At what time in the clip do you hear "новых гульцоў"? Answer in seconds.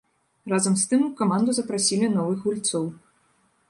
2.19-2.93